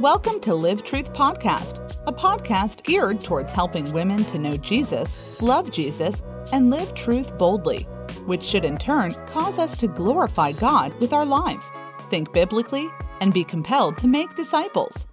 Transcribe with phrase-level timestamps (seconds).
[0.00, 5.72] Welcome to Live Truth Podcast, a podcast geared towards helping women to know Jesus, love
[5.72, 7.82] Jesus, and live truth boldly,
[8.24, 11.72] which should in turn cause us to glorify God with our lives,
[12.10, 12.86] think biblically,
[13.20, 15.08] and be compelled to make disciples.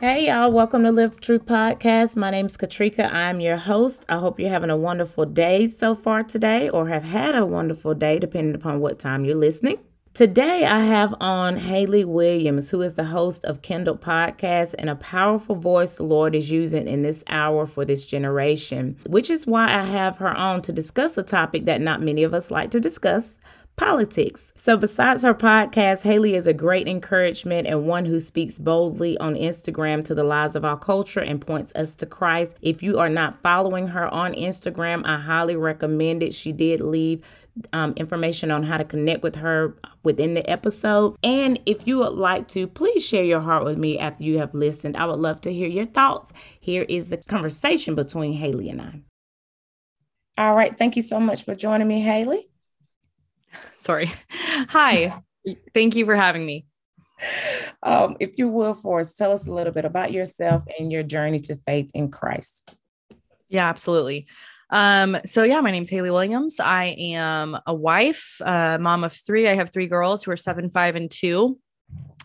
[0.00, 2.14] Hey, y'all, welcome to Live Truth Podcast.
[2.14, 3.10] My name is Katrika.
[3.10, 4.04] I'm your host.
[4.10, 7.94] I hope you're having a wonderful day so far today or have had a wonderful
[7.94, 9.78] day, depending upon what time you're listening.
[10.18, 14.96] Today, I have on Haley Williams, who is the host of Kindle Podcast and a
[14.96, 19.66] powerful voice the Lord is using in this hour for this generation, which is why
[19.66, 22.80] I have her on to discuss a topic that not many of us like to
[22.80, 23.38] discuss
[23.76, 24.52] politics.
[24.56, 29.36] So, besides her podcast, Haley is a great encouragement and one who speaks boldly on
[29.36, 32.56] Instagram to the lies of our culture and points us to Christ.
[32.60, 36.34] If you are not following her on Instagram, I highly recommend it.
[36.34, 37.22] She did leave
[37.72, 41.16] um, information on how to connect with her within the episode.
[41.22, 44.54] And if you would like to, please share your heart with me after you have
[44.54, 44.96] listened.
[44.96, 46.32] I would love to hear your thoughts.
[46.60, 49.00] Here is the conversation between Haley and I.
[50.38, 50.76] All right.
[50.76, 52.48] Thank you so much for joining me, Haley.
[53.74, 54.10] Sorry.
[54.30, 55.22] Hi.
[55.74, 56.66] Thank you for having me.
[57.82, 61.02] Um, if you will, for us, tell us a little bit about yourself and your
[61.02, 62.76] journey to faith in Christ.
[63.48, 64.26] Yeah, absolutely.
[64.70, 66.60] Um, so yeah, my name's Haley Williams.
[66.60, 69.48] I am a wife, uh, mom of three.
[69.48, 71.58] I have three girls who are seven, five, and two.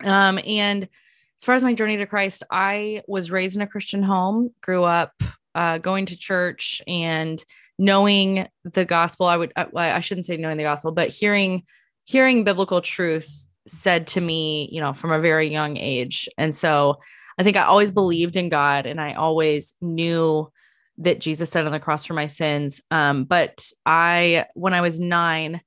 [0.04, 4.04] Um, and as far as my journey to Christ, I was raised in a Christian
[4.04, 5.14] home, grew up
[5.56, 7.44] uh, going to church and
[7.78, 9.26] knowing the gospel.
[9.26, 11.64] I would, uh, I shouldn't say knowing the gospel, but hearing,
[12.06, 16.28] hearing biblical truth said to me, you know, from a very young age.
[16.38, 17.00] And so
[17.38, 20.52] I think I always believed in God and I always knew
[21.00, 22.82] that Jesus died on the cross for my sins.
[22.92, 25.62] Um, but I, when I was nine,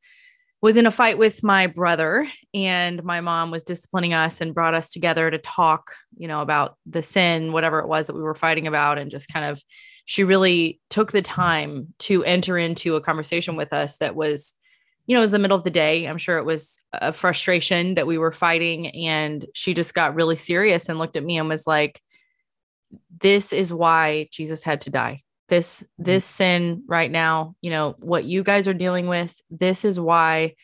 [0.63, 4.75] was in a fight with my brother, and my mom was disciplining us and brought
[4.75, 8.35] us together to talk, you know, about the sin, whatever it was that we were
[8.35, 9.63] fighting about, and just kind of,
[10.07, 14.55] she really took the time to enter into a conversation with us that was,
[15.07, 16.07] you know, it was the middle of the day.
[16.07, 20.37] I'm sure it was a frustration that we were fighting, and she just got really
[20.37, 22.01] serious and looked at me and was like,
[23.21, 25.21] this is why Jesus had to die.
[25.49, 26.05] This mm-hmm.
[26.05, 30.55] this sin right now, you know, what you guys are dealing with, this is why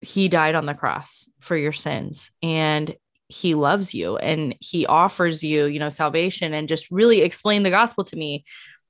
[0.00, 2.94] he died on the cross for your sins and
[3.28, 7.70] he loves you and he offers you, you know, salvation and just really explain the
[7.70, 8.44] gospel to me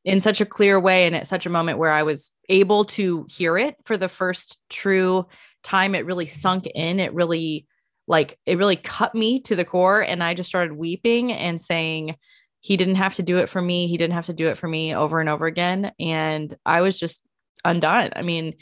[0.05, 3.27] in such a clear way and at such a moment where I was able to
[3.29, 5.27] hear it for the first true
[5.65, 7.01] time it really sunk in.
[7.01, 7.67] It really
[8.09, 12.17] like it really cut me to the core and i just started weeping and saying
[12.61, 13.87] he didn't have to do it for me.
[13.87, 15.93] He didn't have to do it for me over and over again.
[16.01, 17.23] And i was just
[17.65, 18.11] undone.
[18.15, 18.55] I mean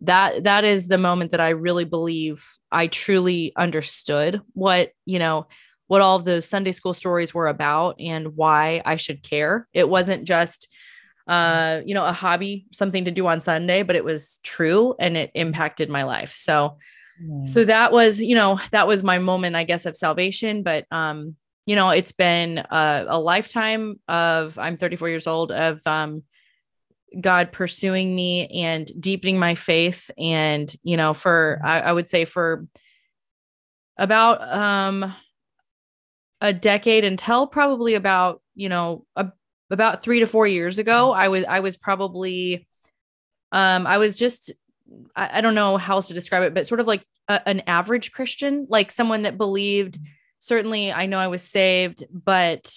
[0.00, 5.46] that that is the moment that i really believe i truly understood what you know
[5.86, 9.68] what all those sunday school stories were about and why i should care.
[9.72, 10.68] It wasn't just
[11.28, 15.16] uh you know a hobby something to do on sunday but it was true and
[15.16, 16.34] it impacted my life.
[16.34, 16.78] So
[17.46, 20.62] so that was, you know, that was my moment, I guess, of salvation.
[20.62, 21.36] But, um,
[21.66, 26.24] you know, it's been a, a lifetime of, I'm 34 years old, of um,
[27.18, 30.10] God pursuing me and deepening my faith.
[30.18, 32.66] And, you know, for, I, I would say for
[33.96, 35.14] about um,
[36.40, 39.28] a decade until probably about, you know, a,
[39.70, 42.66] about three to four years ago, I was, I was probably,
[43.52, 44.52] um, I was just
[45.14, 47.62] I, I don't know how else to describe it, but sort of like a, an
[47.66, 49.98] average Christian, like someone that believed.
[50.38, 52.74] Certainly, I know I was saved, but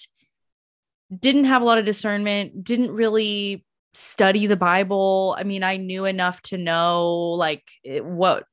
[1.16, 3.64] didn't have a lot of discernment, didn't really
[3.94, 5.36] study the Bible.
[5.38, 8.44] I mean, I knew enough to know like what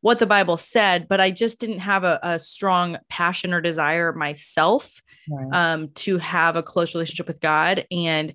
[0.00, 4.12] what the Bible said, but I just didn't have a, a strong passion or desire
[4.12, 5.00] myself
[5.30, 5.48] right.
[5.52, 7.86] um, to have a close relationship with God.
[7.90, 8.34] And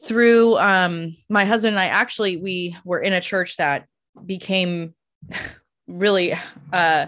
[0.00, 3.86] through um, my husband and I, actually, we were in a church that
[4.26, 4.94] became
[5.86, 6.34] really
[6.72, 7.06] uh,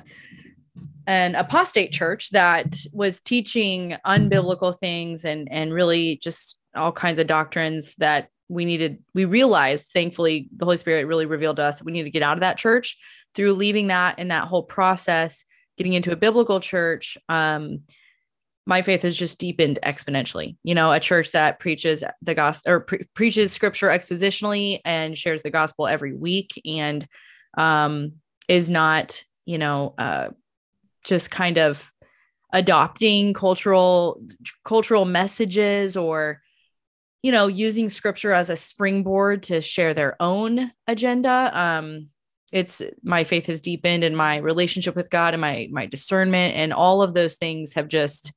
[1.06, 7.27] an apostate church that was teaching unbiblical things and and really just all kinds of
[7.27, 11.84] doctrines that we needed we realized thankfully the holy spirit really revealed to us that
[11.84, 12.97] we need to get out of that church
[13.34, 15.45] through leaving that and that whole process
[15.77, 17.80] getting into a biblical church um,
[18.66, 20.57] my faith has just deepened exponentially.
[20.65, 25.42] You know, a church that preaches the gospel or pre- preaches scripture expositionally and shares
[25.42, 27.07] the gospel every week and
[27.57, 28.15] um,
[28.48, 30.30] is not, you know, uh,
[31.04, 31.91] just kind of
[32.53, 34.22] adopting cultural
[34.65, 36.41] cultural messages or
[37.22, 42.09] you know using scripture as a springboard to share their own agenda um
[42.53, 46.72] it's my faith has deepened and my relationship with God and my my discernment and
[46.72, 48.33] all of those things have just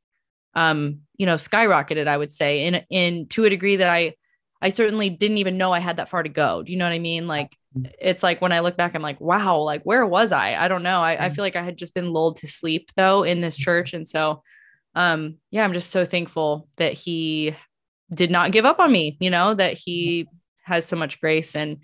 [0.55, 4.15] um you know skyrocketed I would say in in to a degree that I
[4.61, 6.63] I certainly didn't even know I had that far to go.
[6.63, 7.27] Do you know what I mean?
[7.27, 7.55] Like
[7.99, 10.55] it's like when I look back I'm like wow like where was I?
[10.55, 11.01] I don't know.
[11.01, 13.93] I, I feel like I had just been lulled to sleep though in this church
[13.93, 14.43] and so
[14.95, 17.55] um yeah I'm just so thankful that he
[18.13, 20.27] did not give up on me you know that he
[20.63, 21.77] has so much grace and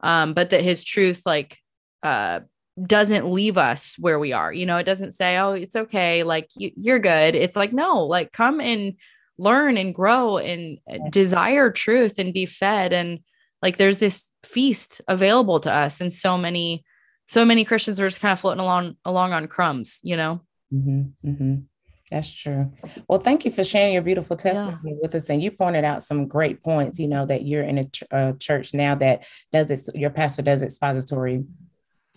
[0.00, 1.56] um but that his truth like
[2.02, 2.40] uh
[2.86, 6.48] doesn't leave us where we are you know it doesn't say oh it's okay like
[6.56, 8.94] you, you're good it's like no like come and
[9.38, 10.78] learn and grow and
[11.10, 13.20] desire truth and be fed and
[13.62, 16.84] like there's this feast available to us and so many
[17.26, 20.40] so many christians are just kind of floating along along on crumbs you know
[20.72, 21.56] mm-hmm, mm-hmm.
[22.10, 22.72] That's true.
[23.06, 24.96] Well, thank you for sharing your beautiful testimony yeah.
[25.00, 25.30] with us.
[25.30, 28.34] And you pointed out some great points, you know, that you're in a, ch- a
[28.38, 31.44] church now that does it, your pastor does expository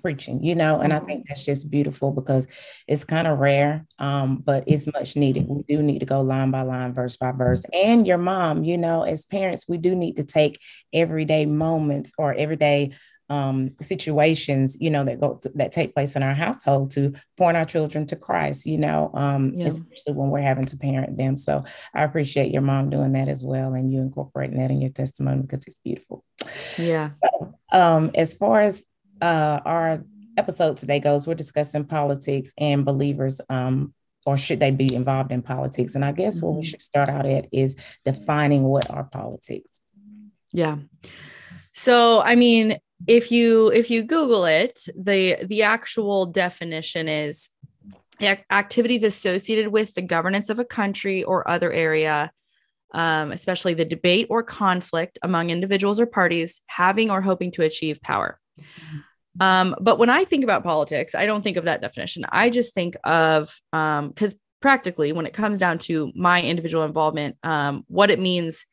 [0.03, 1.29] preaching, you know, and I think mm-hmm.
[1.29, 2.45] that's just beautiful because
[2.87, 5.47] it's kind of rare, um, but it's much needed.
[5.47, 7.63] We do need to go line by line, verse by verse.
[7.73, 10.59] And your mom, you know, as parents, we do need to take
[10.93, 12.91] everyday moments or everyday
[13.29, 17.57] um, situations, you know, that go to, that take place in our household to point
[17.57, 19.67] our children to Christ, you know, um, yeah.
[19.67, 21.37] especially when we're having to parent them.
[21.37, 21.63] So
[21.95, 25.41] I appreciate your mom doing that as well, and you incorporating that in your testimony
[25.41, 26.23] because it's beautiful.
[26.77, 27.11] Yeah.
[27.23, 28.83] So, um, as far as
[29.23, 30.03] uh, our
[30.37, 33.93] episode today goes, we're discussing politics and believers um,
[34.25, 35.95] or should they be involved in politics?
[35.95, 36.45] And I guess mm-hmm.
[36.45, 36.69] what we mm-hmm.
[36.69, 37.75] should start out at is
[38.05, 39.81] defining what are politics.
[40.51, 40.77] Yeah.
[41.71, 47.49] So, I mean, if you if you google it the the actual definition is
[48.21, 52.31] activities associated with the governance of a country or other area
[52.93, 58.01] um, especially the debate or conflict among individuals or parties having or hoping to achieve
[58.01, 58.39] power
[59.39, 62.25] um, but when i think about politics i don't think of that definition.
[62.31, 67.35] I just think of because um, practically when it comes down to my individual involvement
[67.43, 68.65] um, what it means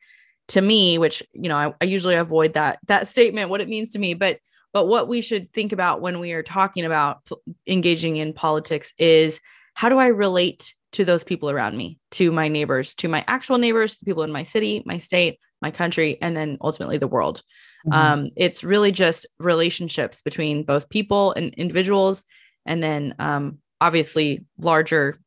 [0.49, 3.91] to me which you know I, I, usually avoid that that statement what it means
[3.91, 4.39] to me but
[4.73, 7.37] but what we should think about when we are talking about p-
[7.67, 9.41] engaging in politics is
[9.75, 13.59] how do i relate to those people around me to my neighbors to my actual
[13.59, 17.43] neighbors the people in my city my state my country and then ultimately the world
[17.87, 17.93] mm-hmm.
[17.93, 22.25] um, it's really just relationships between both people and individuals
[22.67, 25.19] and then um, obviously larger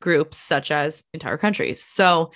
[0.00, 2.30] groups such as entire countries so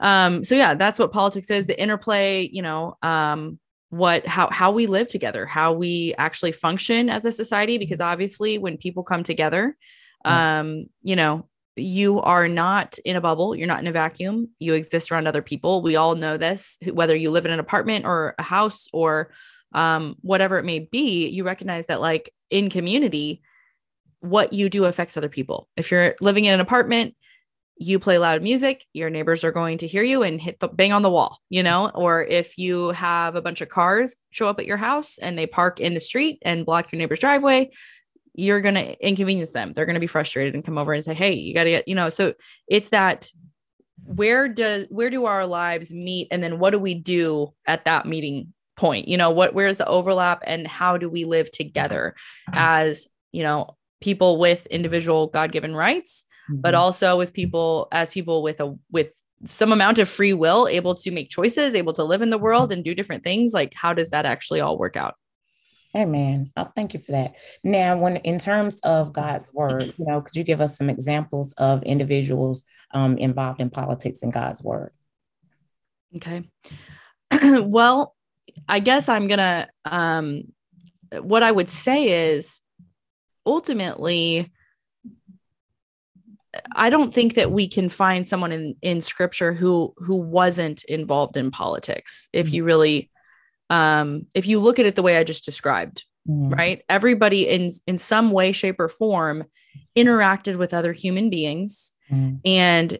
[0.00, 3.58] um so yeah that's what politics is the interplay you know um
[3.88, 8.58] what how how we live together how we actually function as a society because obviously
[8.58, 9.76] when people come together
[10.24, 14.74] um you know you are not in a bubble you're not in a vacuum you
[14.74, 18.34] exist around other people we all know this whether you live in an apartment or
[18.38, 19.30] a house or
[19.72, 23.40] um whatever it may be you recognize that like in community
[24.20, 27.14] what you do affects other people if you're living in an apartment
[27.82, 30.92] you play loud music, your neighbors are going to hear you and hit the bang
[30.92, 31.88] on the wall, you know?
[31.94, 35.46] Or if you have a bunch of cars show up at your house and they
[35.46, 37.70] park in the street and block your neighbor's driveway,
[38.34, 39.72] you're going to inconvenience them.
[39.72, 41.88] They're going to be frustrated and come over and say, "Hey, you got to get,
[41.88, 42.34] you know." So
[42.68, 43.30] it's that
[44.04, 48.06] where does where do our lives meet and then what do we do at that
[48.06, 49.08] meeting point?
[49.08, 52.14] You know, what where's the overlap and how do we live together
[52.52, 56.60] as, you know, people with individual God-given rights mm-hmm.
[56.60, 59.08] but also with people as people with a with
[59.46, 62.70] some amount of free will able to make choices able to live in the world
[62.70, 65.14] and do different things like how does that actually all work out
[65.96, 66.46] Amen.
[66.56, 67.34] Oh, thank you for that.
[67.64, 71.52] Now, when in terms of God's word, you know, could you give us some examples
[71.54, 74.92] of individuals um, involved in politics in God's word?
[76.16, 76.48] Okay.
[77.60, 78.14] well,
[78.68, 79.68] I guess I'm gonna.
[79.84, 80.52] Um,
[81.20, 82.60] what I would say is,
[83.44, 84.52] ultimately,
[86.74, 91.36] I don't think that we can find someone in in scripture who who wasn't involved
[91.36, 92.28] in politics.
[92.32, 92.54] If mm-hmm.
[92.54, 93.09] you really
[93.70, 96.52] um if you look at it the way I just described, mm-hmm.
[96.52, 96.82] right?
[96.88, 99.44] Everybody in in some way shape or form
[99.96, 102.36] interacted with other human beings mm-hmm.
[102.44, 102.98] and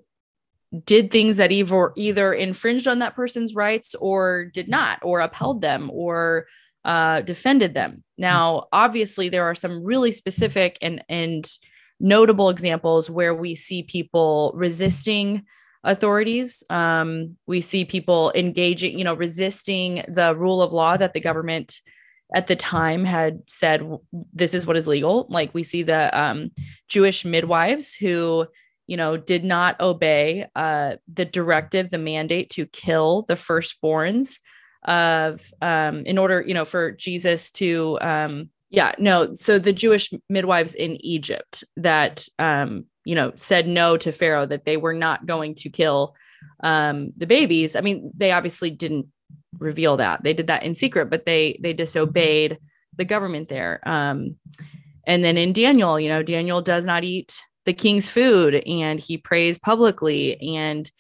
[0.84, 5.60] did things that either either infringed on that person's rights or did not or upheld
[5.60, 6.46] them or
[6.84, 8.04] uh defended them.
[8.16, 11.44] Now, obviously there are some really specific and and
[11.98, 15.44] notable examples where we see people resisting
[15.82, 16.62] authorities.
[16.70, 21.80] Um, we see people engaging, you know, resisting the rule of law that the government
[22.34, 23.82] at the time had said
[24.32, 25.26] this is what is legal.
[25.30, 26.50] Like we see the um,
[26.88, 28.46] Jewish midwives who,
[28.86, 34.38] you know, did not obey uh, the directive, the mandate to kill the firstborns
[34.84, 39.34] of um, in order, you know, for Jesus to um, Yeah, no.
[39.34, 44.64] So the Jewish midwives in Egypt that um, you know, said no to Pharaoh that
[44.64, 46.14] they were not going to kill
[46.62, 47.76] um the babies.
[47.76, 49.06] I mean, they obviously didn't
[49.58, 50.22] reveal that.
[50.22, 52.58] They did that in secret, but they they disobeyed
[52.96, 53.80] the government there.
[53.86, 54.36] Um
[55.06, 59.18] and then in Daniel, you know, Daniel does not eat the king's food and he
[59.18, 60.90] prays publicly and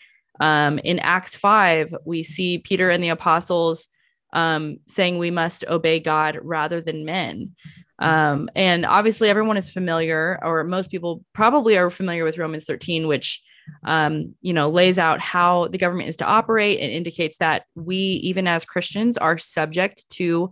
[0.40, 3.88] um, in Acts 5, we see Peter and the apostles
[4.32, 7.54] um, saying we must obey God rather than men.
[8.00, 13.06] Um, and obviously, everyone is familiar, or most people probably are familiar with Romans 13,
[13.06, 13.42] which
[13.84, 17.96] um, you know lays out how the government is to operate and indicates that we,
[17.96, 20.50] even as Christians, are subject to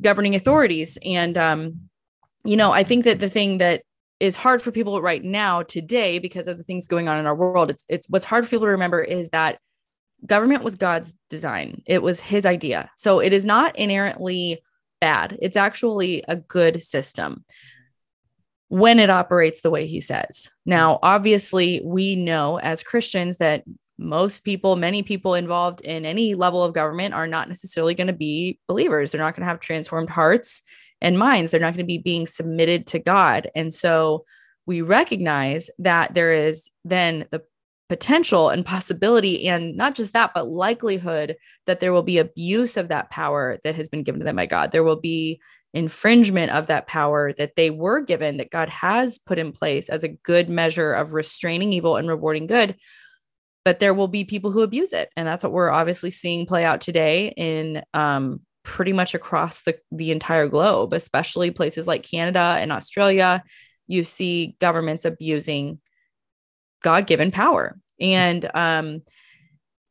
[0.00, 0.98] governing authorities.
[1.04, 1.88] And um,
[2.44, 3.82] you know, I think that the thing that
[4.20, 7.34] is hard for people right now today because of the things going on in our
[7.34, 7.70] world.
[7.70, 9.58] It's it's what's hard for people to remember is that
[10.26, 11.82] government was God's design.
[11.86, 12.90] It was his idea.
[12.96, 14.60] So it is not inherently
[15.00, 15.38] bad.
[15.40, 17.44] It's actually a good system
[18.68, 20.50] when it operates the way he says.
[20.66, 23.64] Now, obviously, we know as Christians that
[23.98, 28.12] most people, many people involved in any level of government are not necessarily going to
[28.12, 29.10] be believers.
[29.10, 30.62] They're not going to have transformed hearts
[31.00, 31.50] and minds.
[31.50, 33.50] They're not going to be being submitted to God.
[33.54, 34.24] And so
[34.66, 37.42] we recognize that there is then the
[37.88, 42.88] potential and possibility, and not just that, but likelihood that there will be abuse of
[42.88, 44.72] that power that has been given to them by God.
[44.72, 45.40] There will be
[45.74, 50.04] infringement of that power that they were given, that God has put in place as
[50.04, 52.76] a good measure of restraining evil and rewarding good.
[53.64, 55.10] But there will be people who abuse it.
[55.16, 59.78] And that's what we're obviously seeing play out today in um, pretty much across the,
[59.92, 63.42] the entire globe, especially places like Canada and Australia.
[63.86, 65.80] You see governments abusing
[66.82, 67.78] God given power.
[68.00, 69.02] And, um,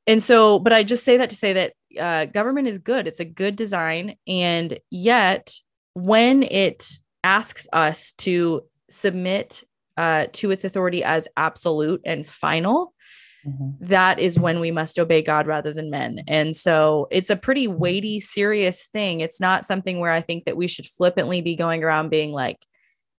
[0.05, 3.07] and so, but I just say that to say that uh, government is good.
[3.07, 4.15] It's a good design.
[4.27, 5.53] And yet,
[5.93, 6.87] when it
[7.23, 9.63] asks us to submit
[9.97, 12.93] uh, to its authority as absolute and final,
[13.45, 13.85] mm-hmm.
[13.85, 16.23] that is when we must obey God rather than men.
[16.27, 19.21] And so it's a pretty weighty, serious thing.
[19.21, 22.63] It's not something where I think that we should flippantly be going around being like,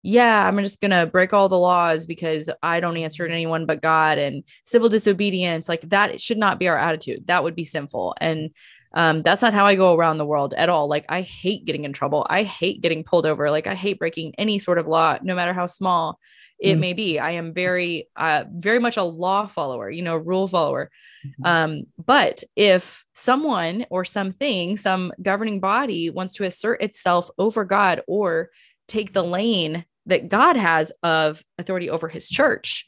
[0.07, 3.65] yeah, I'm just going to break all the laws because I don't answer to anyone
[3.65, 5.67] but God and civil disobedience.
[5.67, 7.27] Like that should not be our attitude.
[7.27, 8.15] That would be sinful.
[8.21, 8.51] And
[8.93, 10.87] um, that's not how I go around the world at all.
[10.87, 12.25] Like, I hate getting in trouble.
[12.29, 13.51] I hate getting pulled over.
[13.51, 16.19] Like, I hate breaking any sort of law, no matter how small
[16.57, 17.19] it mm may be.
[17.19, 20.89] I am very, uh, very much a law follower, you know, rule follower.
[21.25, 21.45] Mm-hmm.
[21.45, 28.03] Um, but if someone or something, some governing body wants to assert itself over God
[28.07, 28.49] or
[28.87, 32.85] take the lane that God has of authority over his church,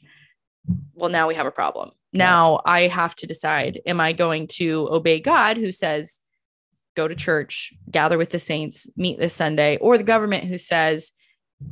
[0.94, 1.92] well, now we have a problem.
[2.12, 6.18] Now I have to decide am I going to obey God who says,
[6.96, 11.12] go to church, gather with the saints, meet this Sunday, or the government who says,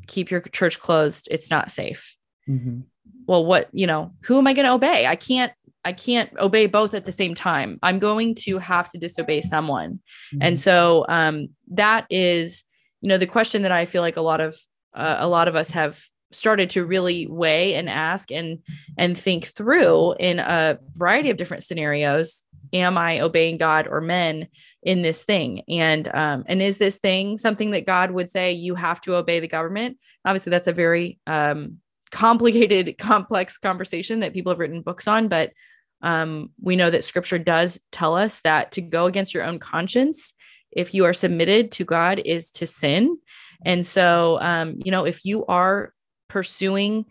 [0.07, 1.27] keep your church closed.
[1.31, 2.17] It's not safe.
[2.49, 2.81] Mm-hmm.
[3.27, 5.07] Well, what, you know, who am I going to obey?
[5.07, 5.53] I can't,
[5.85, 7.79] I can't obey both at the same time.
[7.83, 9.95] I'm going to have to disobey someone.
[10.33, 10.39] Mm-hmm.
[10.43, 12.63] And so um, that is,
[13.01, 14.57] you know, the question that I feel like a lot of,
[14.95, 18.59] uh, a lot of us have started to really weigh and ask and
[18.97, 22.45] and think through in a variety of different scenarios.
[22.75, 24.49] Am i obeying god or men
[24.83, 25.63] in this thing?
[25.69, 29.41] And um, and is this thing something that god would say you have to obey
[29.41, 29.99] the government?
[30.25, 31.79] Obviously that's a very um,
[32.11, 35.53] complicated complex conversation that people have written books on but
[36.01, 40.33] um, we know that scripture does tell us that to go against your own conscience
[40.71, 43.19] if you are submitted to god is to sin
[43.65, 45.93] and so um, you know if you are
[46.29, 47.05] pursuing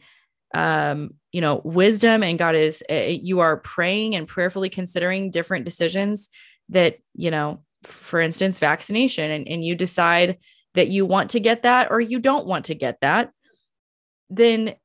[0.53, 5.65] um, you know, wisdom and God is uh, you are praying and prayerfully considering different
[5.65, 6.29] decisions
[6.69, 10.37] that, you know, for instance, vaccination, and, and you decide
[10.73, 13.31] that you want to get that or you don't want to get that,
[14.29, 14.75] then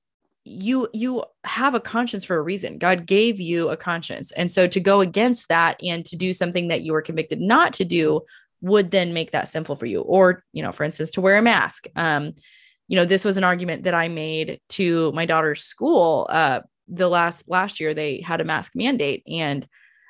[0.45, 2.78] you you have a conscience for a reason.
[2.78, 4.33] God gave you a conscience.
[4.33, 7.73] And so to go against that and to do something that you were convicted not
[7.75, 8.23] to do
[8.62, 10.00] would then make that simple for you.
[10.00, 11.87] Or, you know, for instance, to wear a mask.
[11.95, 12.33] Um,
[12.88, 16.26] you know, this was an argument that I made to my daughter's school.
[16.31, 19.66] Uh, the last last year they had a mask mandate, and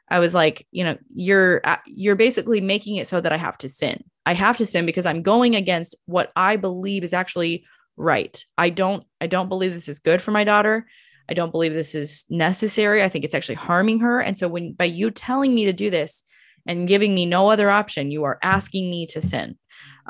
[0.09, 3.69] I was like, you know, you're you're basically making it so that I have to
[3.69, 4.05] sin.
[4.27, 7.65] I have to sin because I'm going against what I believe is actually
[7.97, 8.45] right.
[8.59, 10.87] I don't I don't believe this is good for my daughter.
[11.29, 13.03] I don't believe this is necessary.
[13.03, 14.21] I think it's actually harming her.
[14.21, 16.25] And so when by you telling me to do this
[16.67, 19.59] and giving me no other option, you are asking me to sin.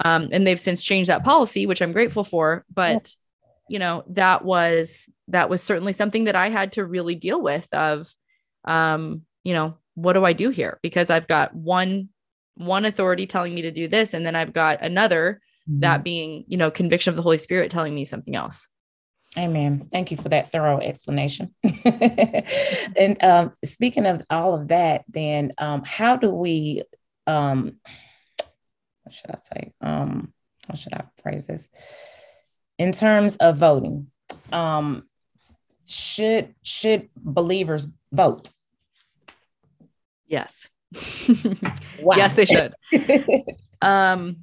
[0.04, 2.64] Um, and they've since changed that policy, which I'm grateful for.
[2.72, 3.14] But
[3.68, 7.72] you know, that was that was certainly something that I had to really deal with.
[7.72, 8.14] Of,
[8.64, 10.78] um, you know, what do I do here?
[10.82, 12.08] Because I've got one
[12.56, 15.80] one authority telling me to do this, and then I've got another mm-hmm.
[15.80, 18.68] that being, you know, conviction of the Holy Spirit telling me something else.
[19.38, 19.88] Amen.
[19.90, 21.54] Thank you for that thorough explanation.
[21.84, 26.82] and um, speaking of all of that, then um, how do we,
[27.26, 27.76] um,
[29.04, 29.72] what should I say?
[29.80, 30.34] Um,
[30.68, 31.70] how should I phrase this?
[32.78, 34.08] In terms of voting,
[34.52, 35.04] um,
[35.86, 38.50] should should believers vote?
[40.26, 40.68] Yes.
[41.98, 42.74] yes, they should.
[43.82, 44.36] um,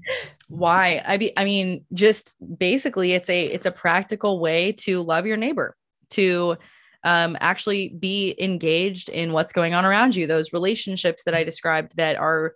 [0.50, 1.02] why?
[1.06, 5.38] I be, I mean, just basically, it's a it's a practical way to love your
[5.38, 5.76] neighbor,
[6.12, 6.58] to
[7.04, 10.28] um, actually be engaged in what's going on around you.
[10.28, 12.56] Those relationships that I described that are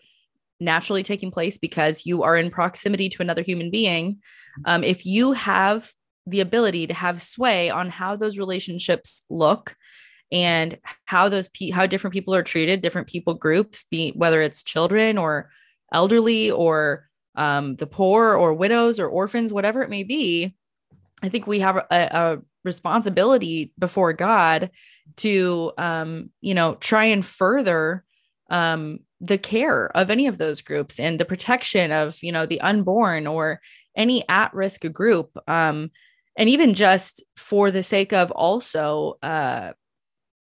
[0.59, 4.21] naturally taking place because you are in proximity to another human being.
[4.65, 5.91] Um, if you have
[6.25, 9.75] the ability to have sway on how those relationships look
[10.31, 14.63] and how those pe- how different people are treated different people groups be whether it's
[14.63, 15.49] children or
[15.91, 20.55] elderly or um, the poor or widows or orphans whatever it may be
[21.21, 24.69] i think we have a, a responsibility before god
[25.15, 28.03] to um, you know try and further
[28.49, 32.61] um, the care of any of those groups and the protection of you know the
[32.61, 33.59] unborn or
[33.95, 35.91] any at-risk group um,
[36.37, 39.71] and even just for the sake of also uh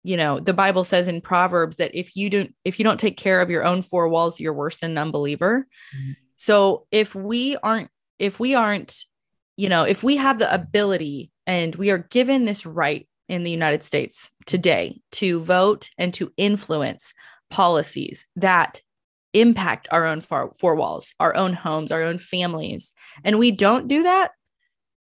[0.03, 3.17] you know the bible says in proverbs that if you don't if you don't take
[3.17, 6.11] care of your own four walls you're worse than an unbeliever mm-hmm.
[6.41, 9.05] So if we aren't if we aren't
[9.57, 13.51] you know if we have the ability and we are given this right in the
[13.51, 17.13] united states today to vote and to influence
[17.51, 18.81] policies that
[19.33, 22.91] impact our own four, walls our own homes our own families
[23.23, 24.31] and we don't do that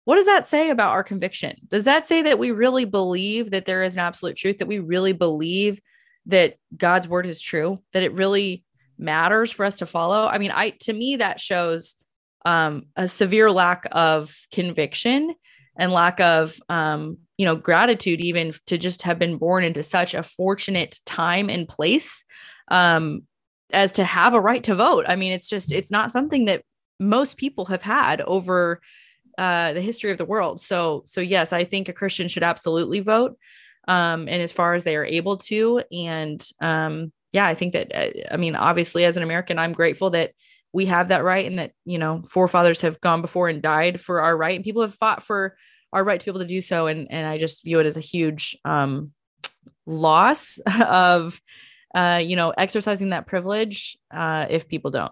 [0.05, 1.55] what does that say about our conviction?
[1.71, 4.77] Does that say that we really believe that there is an absolute truth, that we
[4.77, 5.81] really believe
[6.27, 8.63] that God's word is true, that it really
[8.97, 10.27] matters for us to follow?
[10.27, 11.95] I mean, I to me that shows
[12.45, 15.33] um, a severe lack of conviction
[15.77, 20.13] and lack of um, you know gratitude even to just have been born into such
[20.13, 22.23] a fortunate time and place
[22.69, 23.23] um,
[23.71, 25.05] as to have a right to vote.
[25.07, 26.63] I mean, it's just it's not something that
[26.99, 28.81] most people have had over
[29.37, 30.61] uh, the history of the world.
[30.61, 33.37] So, so yes, I think a Christian should absolutely vote,
[33.87, 35.81] um, and as far as they are able to.
[35.91, 40.11] And um, yeah, I think that uh, I mean, obviously, as an American, I'm grateful
[40.11, 40.31] that
[40.71, 44.21] we have that right, and that you know, forefathers have gone before and died for
[44.21, 45.57] our right, and people have fought for
[45.91, 46.87] our right to be able to do so.
[46.87, 49.11] And and I just view it as a huge um,
[49.85, 51.41] loss of
[51.93, 55.11] uh, you know exercising that privilege uh, if people don't.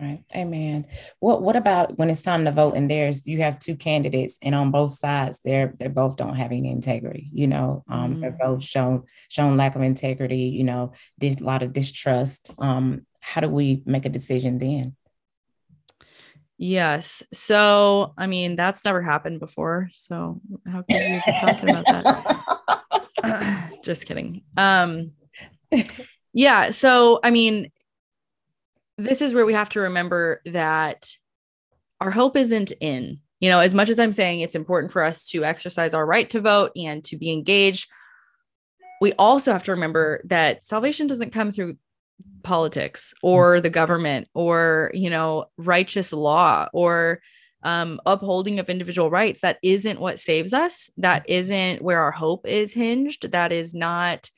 [0.00, 0.22] Right.
[0.32, 0.86] Amen.
[1.18, 4.54] What what about when it's time to vote and there's you have two candidates and
[4.54, 7.82] on both sides they're they both don't have any integrity, you know.
[7.90, 8.20] Um mm-hmm.
[8.20, 12.50] they're both shown shown lack of integrity, you know, there's a lot of distrust.
[12.58, 14.94] Um, how do we make a decision then?
[16.58, 17.24] Yes.
[17.32, 19.90] So I mean that's never happened before.
[19.94, 23.78] So how can you be talking about that?
[23.82, 24.42] Just kidding.
[24.56, 25.10] Um
[26.32, 26.70] yeah.
[26.70, 27.72] So I mean
[28.98, 31.08] this is where we have to remember that
[32.00, 35.28] our hope isn't in, you know, as much as I'm saying it's important for us
[35.30, 37.88] to exercise our right to vote and to be engaged,
[39.00, 41.76] we also have to remember that salvation doesn't come through
[42.42, 47.20] politics or the government or, you know, righteous law or
[47.62, 49.40] um, upholding of individual rights.
[49.40, 50.90] That isn't what saves us.
[50.96, 53.30] That isn't where our hope is hinged.
[53.30, 54.30] That is not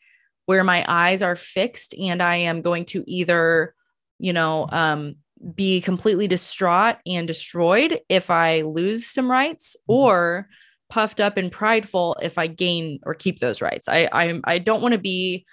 [0.44, 1.94] where my eyes are fixed.
[1.98, 3.74] And I am going to either
[4.20, 5.16] you know, um,
[5.54, 9.94] be completely distraught and destroyed if I lose some rights mm-hmm.
[9.94, 10.48] or
[10.88, 13.88] puffed up and prideful if I gain or keep those rights.
[13.88, 15.46] I I, I don't want to be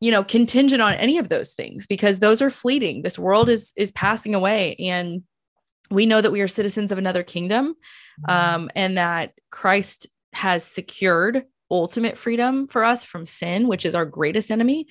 [0.00, 3.02] you know contingent on any of those things because those are fleeting.
[3.02, 5.22] This world is is passing away and
[5.90, 7.74] we know that we are citizens of another kingdom
[8.28, 8.30] mm-hmm.
[8.30, 14.04] um, and that Christ has secured ultimate freedom for us from sin, which is our
[14.04, 14.86] greatest enemy.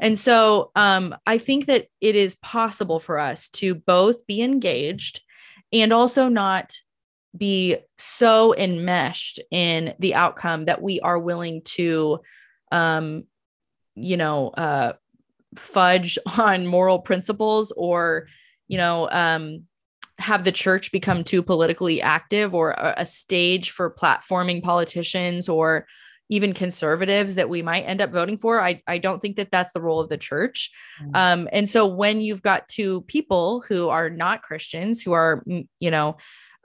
[0.00, 5.20] And so um, I think that it is possible for us to both be engaged
[5.72, 6.74] and also not
[7.36, 12.20] be so enmeshed in the outcome that we are willing to,
[12.72, 13.24] um,
[13.94, 14.94] you know, uh,
[15.54, 18.26] fudge on moral principles or,
[18.68, 19.64] you know, um,
[20.18, 25.86] have the church become too politically active or a, stage for platforming politicians or
[26.30, 28.62] even conservatives that we might end up voting for.
[28.62, 30.70] I, I don't think that that's the role of the church.
[31.02, 31.16] Mm-hmm.
[31.16, 35.66] Um, and so when you've got two people who are not Christians, who are, mm,
[35.80, 36.16] you know,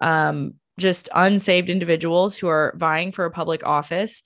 [0.02, 4.22] um, just unsaved individuals who are vying for a public office,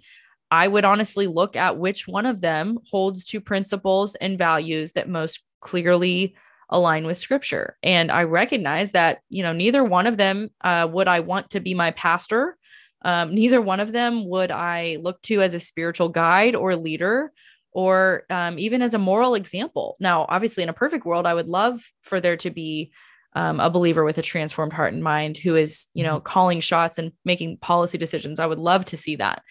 [0.52, 5.08] I would honestly look at which one of them holds to principles and values that
[5.08, 6.36] most clearly
[6.69, 7.78] align with scripture.
[7.82, 11.60] And I recognize that, you know, neither one of them uh, would I want to
[11.60, 12.58] be my pastor.
[13.03, 17.31] Um, neither one of them would I look to as a spiritual guide or leader
[17.71, 19.95] or um, even as a moral example.
[19.99, 22.91] Now, obviously, in a perfect world, I would love for there to be
[23.33, 26.23] um, a believer with a transformed heart and mind who is, you know, mm-hmm.
[26.23, 28.39] calling shots and making policy decisions.
[28.39, 29.43] I would love to see that.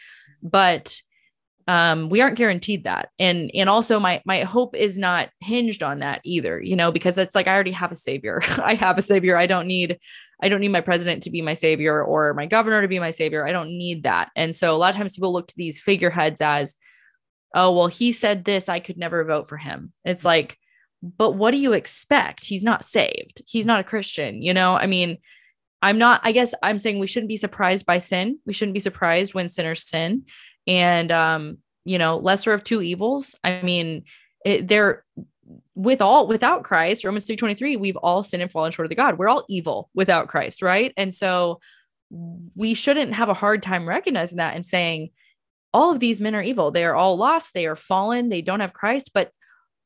[0.43, 1.01] But
[1.69, 3.11] um, we aren't guaranteed that.
[3.19, 7.19] And and also my my hope is not hinged on that either you know because
[7.19, 8.41] it's like i already have a savior.
[8.59, 9.37] I have a savior.
[9.37, 9.99] I don't need
[10.43, 13.11] i don't need my president to be my savior or my governor to be my
[13.11, 13.47] savior.
[13.47, 14.31] I don't need that.
[14.35, 16.75] And so a lot of times people look to these figureheads as
[17.55, 18.71] oh well he said this.
[18.71, 19.93] I could never vote for him.
[20.07, 20.57] It's like
[21.03, 22.45] but what do you expect?
[22.45, 23.43] He's not saved.
[23.47, 24.75] He's not a christian you know?
[24.75, 25.19] I mean
[25.81, 28.39] i'm not i guess i'm saying we shouldn't be surprised by sin.
[28.47, 30.25] We shouldn't be surprised when sinners sin
[30.69, 33.35] and um you know lesser of two evils.
[33.43, 34.05] I mean
[34.45, 35.05] it, they're
[35.75, 39.19] with all without christ romans 3.23 we've all sinned and fallen short of the god.
[39.19, 40.93] We're all evil without christ right?
[40.97, 41.59] And so
[42.55, 45.11] we shouldn't have a hard time recognizing that and saying
[45.75, 46.71] all of these men are evil.
[46.71, 47.55] They are all lost.
[47.55, 48.29] They are fallen.
[48.29, 49.11] They don't have christ.
[49.13, 49.31] But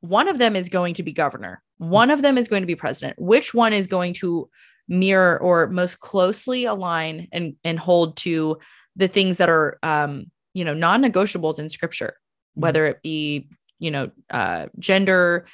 [0.01, 1.62] one of them is going to be governor.
[1.79, 3.18] One of them is going to be president.
[3.21, 4.49] Which one is going to
[4.88, 8.59] mirror or most closely align and and hold to
[8.97, 12.62] the things that are um you know non-negotiables in scripture mm-hmm.
[12.62, 15.47] whether it be you know uh, gender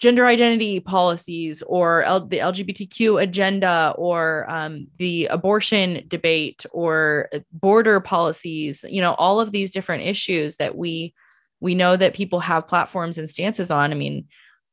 [0.00, 8.00] gender identity policies or L- the lgbtq agenda or um, the abortion debate or border
[8.00, 11.14] policies you know all of these different issues that we
[11.60, 14.26] we know that people have platforms and stances on i mean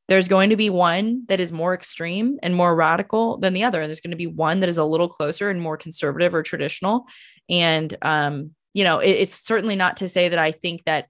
[0.08, 3.82] there's going to be one that is more extreme and more radical than the other
[3.82, 6.42] and there's going to be one that is a little closer and more conservative or
[6.42, 7.06] traditional
[7.50, 11.08] and um, you know, it, it's certainly not to say that I think that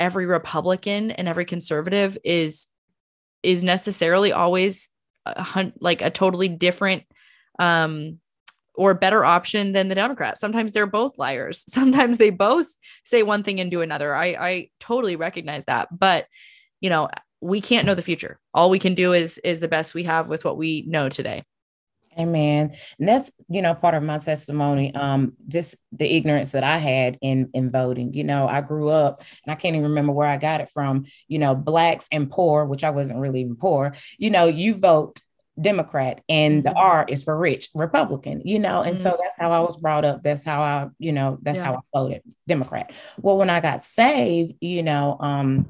[0.00, 2.66] every Republican and every conservative is
[3.44, 4.90] is necessarily always
[5.24, 7.04] a, like a totally different
[7.60, 8.18] um
[8.74, 10.40] or better option than the Democrats.
[10.40, 11.64] Sometimes they're both liars.
[11.68, 12.66] Sometimes they both
[13.04, 14.12] say one thing and do another.
[14.12, 16.26] I I totally recognize that, but
[16.80, 17.08] you know,
[17.40, 18.40] we can't know the future.
[18.52, 21.44] All we can do is is the best we have with what we know today.
[22.18, 22.74] Amen.
[22.98, 24.94] And that's, you know, part of my testimony.
[24.94, 28.14] Um, just the ignorance that I had in in voting.
[28.14, 31.06] You know, I grew up and I can't even remember where I got it from,
[31.28, 35.20] you know, blacks and poor, which I wasn't really even poor, you know, you vote
[35.60, 36.78] Democrat and the mm-hmm.
[36.78, 39.02] R is for rich, Republican, you know, and mm-hmm.
[39.02, 40.22] so that's how I was brought up.
[40.22, 41.66] That's how I, you know, that's yeah.
[41.66, 42.92] how I voted Democrat.
[43.20, 45.68] Well, when I got saved, you know, um,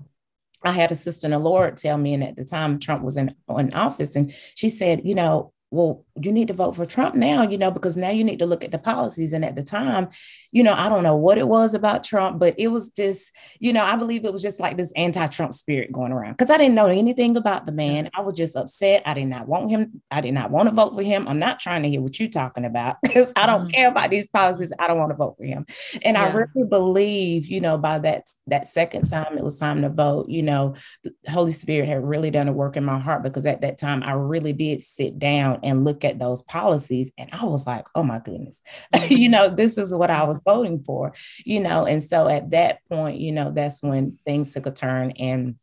[0.62, 3.18] I had a sister in the Lord tell me, and at the time Trump was
[3.18, 7.14] in, in office, and she said, you know, well, you need to vote for Trump
[7.14, 9.32] now, you know, because now you need to look at the policies.
[9.32, 10.08] And at the time,
[10.52, 13.72] you know, I don't know what it was about Trump, but it was just, you
[13.72, 16.58] know, I believe it was just like this anti Trump spirit going around because I
[16.58, 18.10] didn't know anything about the man.
[18.14, 19.02] I was just upset.
[19.06, 20.02] I did not want him.
[20.10, 21.26] I did not want to vote for him.
[21.26, 23.70] I'm not trying to hear what you're talking about because I don't mm-hmm.
[23.70, 24.72] care about these policies.
[24.78, 25.66] I don't want to vote for him.
[26.02, 26.26] And yeah.
[26.26, 30.28] I really believe, you know, by that, that second time it was time to vote,
[30.28, 33.62] you know, the Holy Spirit had really done a work in my heart because at
[33.62, 37.12] that time I really did sit down and look at those policies.
[37.18, 38.62] And I was like, oh my goodness,
[39.08, 41.14] you know, this is what I was voting for,
[41.44, 41.86] you know.
[41.86, 45.56] And so at that point, you know, that's when things took a turn and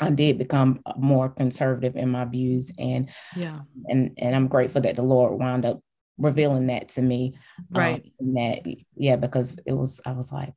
[0.00, 2.72] I did become more conservative in my views.
[2.78, 5.80] And yeah, and and I'm grateful that the Lord wound up
[6.18, 7.34] revealing that to me.
[7.74, 8.12] Um, right.
[8.20, 8.62] Um, that
[8.96, 10.54] yeah, because it was I was like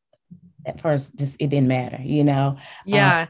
[0.66, 2.58] at first just it didn't matter, you know.
[2.86, 3.24] Yeah.
[3.24, 3.28] Um,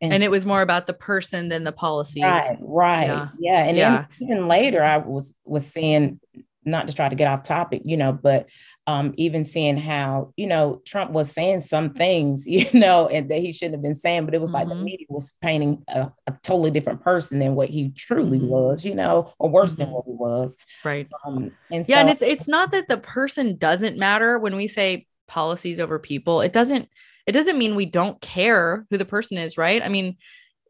[0.00, 2.22] and, and, it was more about the person than the policies.
[2.22, 3.06] Right, right.
[3.06, 3.28] Yeah.
[3.38, 3.64] yeah.
[3.64, 4.06] And yeah.
[4.20, 6.20] even later I was was seeing
[6.66, 8.48] not to try to get off topic, you know, but
[8.88, 13.38] um, even seeing how, you know, Trump was saying some things, you know, and that
[13.38, 14.56] he shouldn't have been saying, but it was mm-hmm.
[14.56, 14.84] like the mm-hmm.
[14.84, 18.48] media was painting a, a, totally different person than what he truly mm-hmm.
[18.48, 19.82] was, you know, or worse mm-hmm.
[19.82, 20.56] than what he was.
[20.84, 21.08] Right.
[21.24, 24.66] Um, and yeah, so- and it's it's not that the person doesn't matter when we
[24.66, 26.40] say policies over people.
[26.40, 26.88] It doesn't
[27.26, 29.82] it doesn't mean we don't care who the person is, right?
[29.82, 30.16] I mean,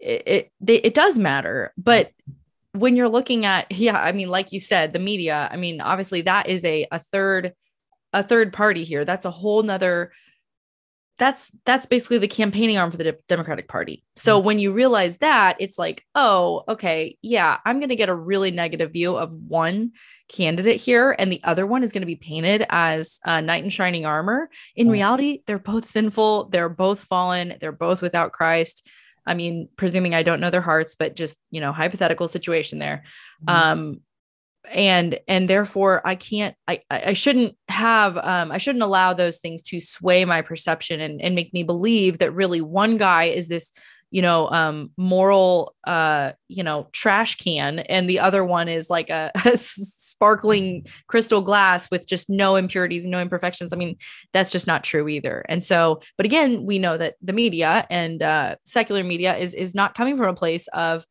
[0.00, 2.10] it it, it does matter, but
[2.72, 5.48] when you're looking at yeah, I mean, like you said, the media.
[5.50, 7.52] I mean, obviously that is a a third
[8.12, 9.04] a third party here.
[9.04, 10.12] That's a whole nother
[11.18, 14.04] that's that's basically the campaigning arm for the De- Democratic Party.
[14.16, 14.46] So mm-hmm.
[14.46, 18.50] when you realize that, it's like, oh, okay, yeah, I'm going to get a really
[18.50, 19.92] negative view of one
[20.28, 23.70] candidate here, and the other one is going to be painted as a knight in
[23.70, 24.50] shining armor.
[24.74, 24.92] In mm-hmm.
[24.92, 26.50] reality, they're both sinful.
[26.50, 27.54] They're both fallen.
[27.60, 28.88] They're both without Christ.
[29.26, 33.04] I mean, presuming I don't know their hearts, but just you know, hypothetical situation there.
[33.46, 33.70] Mm-hmm.
[33.70, 34.00] Um,
[34.70, 39.62] and and therefore i can't i i shouldn't have um i shouldn't allow those things
[39.62, 43.72] to sway my perception and, and make me believe that really one guy is this
[44.10, 49.10] you know, um, moral, uh, you know, trash can, and the other one is like
[49.10, 53.72] a, a sparkling crystal glass with just no impurities no imperfections.
[53.72, 53.96] I mean,
[54.32, 55.44] that's just not true either.
[55.48, 59.74] And so, but again, we know that the media and uh, secular media is is
[59.74, 61.04] not coming from a place of,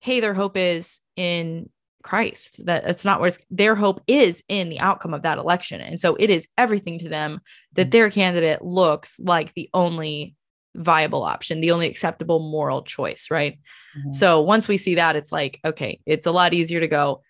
[0.00, 1.70] hey, their hope is in
[2.04, 2.64] Christ.
[2.66, 5.80] That it's not where their hope is in the outcome of that election.
[5.80, 7.40] And so it is everything to them
[7.72, 10.36] that their candidate looks like the only
[10.76, 13.58] viable option, the only acceptable moral choice, right?
[13.98, 14.12] Mm-hmm.
[14.12, 17.22] So once we see that, it's like, okay, it's a lot easier to go,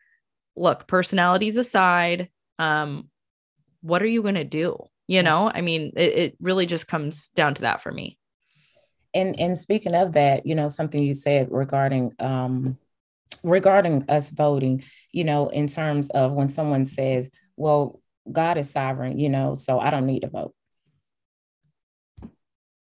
[0.56, 3.08] look, personalities aside, um,
[3.80, 4.78] what are you going to do?
[5.06, 8.18] You know, I mean, it, it really just comes down to that for me.
[9.12, 12.78] And and speaking of that, you know, something you said regarding um
[13.42, 19.18] regarding us voting, you know, in terms of when someone says, well, God is sovereign,
[19.18, 20.54] you know, so I don't need to vote.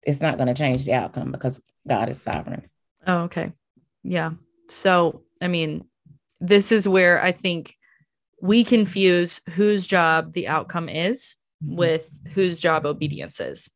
[0.03, 2.69] It's not going to change the outcome because God is sovereign.
[3.07, 3.53] Oh, okay.
[4.03, 4.33] Yeah.
[4.69, 5.85] So, I mean,
[6.41, 7.75] this is where I think
[8.41, 11.77] we confuse whose job the outcome is mm-hmm.
[11.77, 13.71] with whose job obedience is.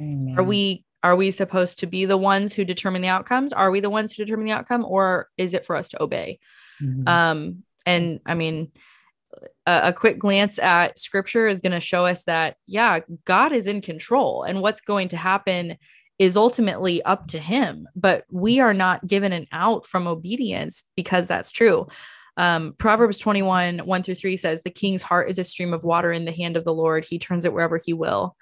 [0.00, 0.34] Amen.
[0.36, 3.80] Are we are we supposed to be the ones who determine the outcomes are we
[3.80, 6.38] the ones who determine the outcome or is it for us to obey
[6.82, 7.06] mm-hmm.
[7.08, 8.70] um and i mean
[9.66, 13.66] a, a quick glance at scripture is going to show us that yeah god is
[13.66, 15.76] in control and what's going to happen
[16.18, 21.26] is ultimately up to him but we are not given an out from obedience because
[21.26, 21.86] that's true
[22.36, 26.10] um, Proverbs 21, 1 through 3 says, The king's heart is a stream of water
[26.10, 27.04] in the hand of the Lord.
[27.04, 28.34] He turns it wherever he will.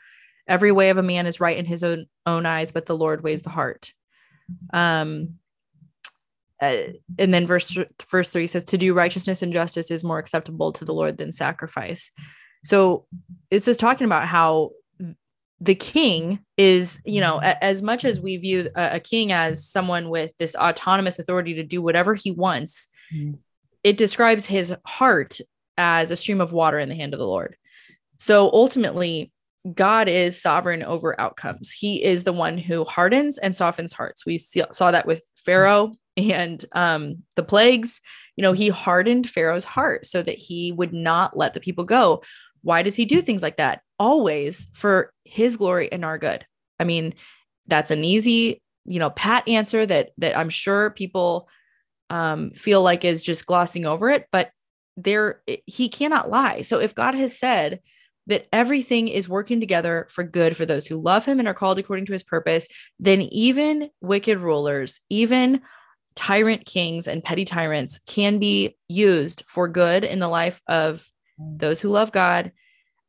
[0.49, 3.23] Every way of a man is right in his own own eyes, but the Lord
[3.23, 3.93] weighs the heart.
[4.73, 5.35] Um,
[6.61, 6.85] uh,
[7.19, 7.79] and then verse
[8.11, 11.31] verse three says, "To do righteousness and justice is more acceptable to the Lord than
[11.31, 12.11] sacrifice."
[12.65, 13.07] So
[13.51, 14.71] this is talking about how
[15.61, 19.69] the king is, you know, a, as much as we view a, a, king as
[19.69, 23.35] someone with this autonomous authority to do whatever he wants, mm-hmm.
[23.83, 25.41] it describes his heart
[25.77, 27.57] as a stream of water in the hand of the Lord.
[28.19, 29.33] So ultimately,
[29.75, 31.71] God is sovereign over outcomes.
[31.71, 34.25] He is the one who hardens and softens hearts.
[34.25, 38.01] We see, saw that with Pharaoh and um, the plagues.
[38.37, 42.23] You know, he hardened Pharaoh's heart so that he would not let the people go.
[42.63, 43.83] Why does he do things like that?
[43.99, 46.47] Always for his glory and our good.
[46.79, 47.15] I mean,
[47.67, 51.49] that's an easy, you know, pat answer that that I'm sure people
[52.11, 54.51] um, feel like is just glossing over it, but
[54.97, 56.63] there he cannot lie.
[56.63, 57.81] So if God has said
[58.29, 61.79] that everything is working together for good for those who love him and are called
[61.79, 62.69] according to his purpose,
[63.01, 65.61] then even wicked rulers, even
[66.15, 71.81] tyrant kings and petty tyrants can be used for good in the life of those
[71.81, 72.53] who love God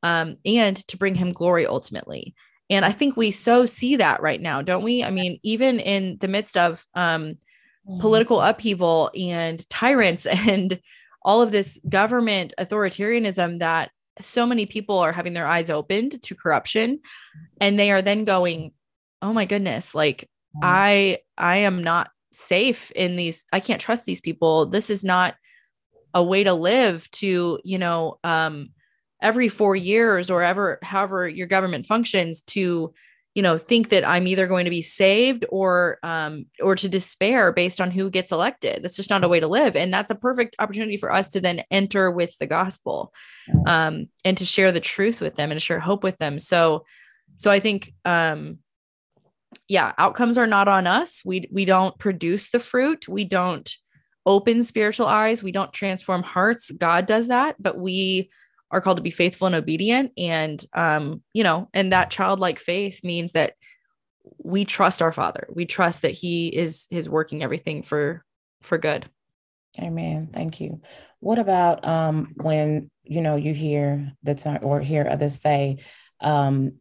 [0.04, 2.34] um, and to bring him glory ultimately.
[2.70, 5.04] And I think we so see that right now, don't we?
[5.04, 8.00] I mean, even in the midst of um, mm-hmm.
[8.00, 10.80] political upheaval and tyrants and
[11.24, 16.36] all of this government authoritarianism that so many people are having their eyes opened to
[16.36, 17.00] corruption
[17.62, 18.72] and they are then going
[19.22, 20.30] oh my goodness like
[20.62, 24.66] i i am not safe in these i can't trust these people.
[24.68, 25.36] This is not
[26.14, 28.70] a way to live to you know um
[29.22, 32.94] every 4 years or ever however your government functions to
[33.36, 37.52] you know think that i'm either going to be saved or um or to despair
[37.52, 38.84] based on who gets elected.
[38.84, 39.76] That's just not a way to live.
[39.76, 43.14] And that's a perfect opportunity for us to then enter with the gospel
[43.68, 46.40] um and to share the truth with them and share hope with them.
[46.40, 46.86] So
[47.38, 48.60] so i think um
[49.68, 51.22] yeah outcomes are not on us.
[51.24, 53.08] We we don't produce the fruit.
[53.08, 53.70] We don't
[54.26, 55.42] open spiritual eyes.
[55.42, 56.72] We don't transform hearts.
[56.72, 57.56] God does that.
[57.60, 58.30] But we
[58.72, 60.12] are called to be faithful and obedient.
[60.18, 63.54] And um you know and that childlike faith means that
[64.38, 65.48] we trust our father.
[65.54, 68.24] We trust that he is is working everything for
[68.62, 69.10] for good.
[69.80, 70.30] Amen.
[70.32, 70.82] Thank you.
[71.20, 75.78] What about um when you know you hear the time or hear others say
[76.22, 76.74] um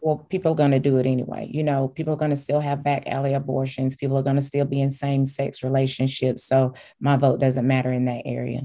[0.00, 1.48] well people are going to do it anyway.
[1.50, 3.96] You know people are going to still have back alley abortions.
[3.96, 6.44] People are going to still be in same sex relationships.
[6.44, 8.62] So my vote doesn't matter in that area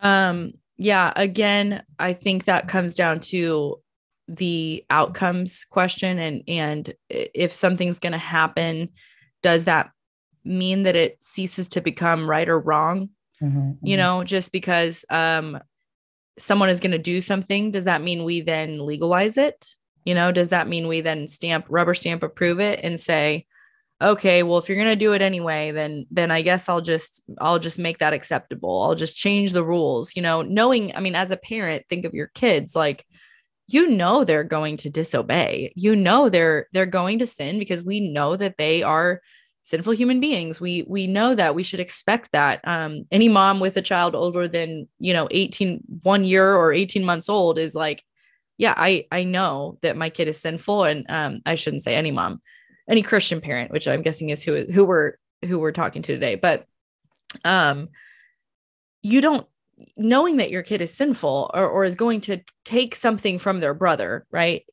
[0.00, 3.80] Um, yeah, again, I think that comes down to
[4.28, 8.90] the outcomes question and and if something's going to happen,
[9.42, 9.90] does that
[10.44, 13.08] mean that it ceases to become right or wrong?
[13.42, 14.02] Mm-hmm, you mm-hmm.
[14.02, 15.58] know, just because um
[16.38, 19.66] someone is going to do something, does that mean we then legalize it?
[20.04, 23.46] You know, does that mean we then stamp rubber stamp approve it and say,
[24.00, 27.22] okay well if you're going to do it anyway then then i guess i'll just
[27.40, 28.82] i'll just make that acceptable.
[28.82, 32.14] I'll just change the rules you know knowing i mean as a parent think of
[32.14, 33.04] your kids like
[33.68, 35.72] you know they're going to disobey.
[35.76, 39.20] You know they're they're going to sin because we know that they are
[39.62, 40.60] sinful human beings.
[40.60, 42.66] We we know that we should expect that.
[42.66, 47.04] Um any mom with a child older than you know 18 one year or 18
[47.04, 48.02] months old is like
[48.56, 52.10] yeah i i know that my kid is sinful and um i shouldn't say any
[52.10, 52.40] mom
[52.88, 55.14] any christian parent which i'm guessing is who who we're
[55.46, 56.66] who we're talking to today but
[57.44, 57.88] um
[59.02, 59.46] you don't
[59.96, 63.74] knowing that your kid is sinful or, or is going to take something from their
[63.74, 64.64] brother, right?